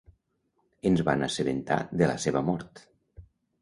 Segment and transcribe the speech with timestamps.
[0.91, 2.87] Ens van assabentar de la seva mort.